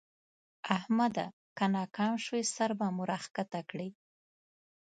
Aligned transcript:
احمده! 0.77 1.25
که 1.57 1.65
ناکام 1.73 2.13
شوې؛ 2.23 2.43
سر 2.55 2.71
به 2.79 2.87
مو 2.95 3.03
راکښته 3.11 3.59
کړې. 3.69 3.89